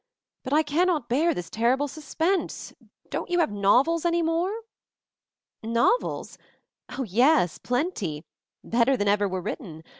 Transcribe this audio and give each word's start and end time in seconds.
But 0.41 0.51
I 0.53 0.63
cannot 0.63 1.09
bear 1.09 1.31
this 1.31 1.51
terrible 1.51 1.87
suspense 1.87 2.73
1 2.81 2.89
Don't 3.11 3.29
you 3.29 3.37
have 3.37 3.51
novels 3.51 4.03
any 4.03 4.23
more?" 4.23 4.51
"Novels? 5.61 6.39
Oh, 6.97 7.03
yes, 7.03 7.59
plenty; 7.59 8.23
better 8.63 8.97
than 8.97 9.05
38 9.05 9.05
MOVING 9.05 9.05
THE 9.05 9.05
MOUNTAIN 9.05 9.13
ever 9.13 9.27
were 9.27 9.41
written. 9.41 9.83